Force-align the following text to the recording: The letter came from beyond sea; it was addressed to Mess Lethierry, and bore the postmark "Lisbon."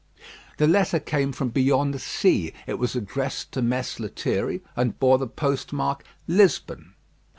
The 0.57 0.65
letter 0.65 0.99
came 0.99 1.31
from 1.31 1.49
beyond 1.49 2.01
sea; 2.01 2.53
it 2.65 2.79
was 2.79 2.95
addressed 2.95 3.51
to 3.51 3.61
Mess 3.61 3.99
Lethierry, 3.99 4.63
and 4.75 4.97
bore 4.99 5.19
the 5.19 5.27
postmark 5.27 6.03
"Lisbon." 6.27 6.95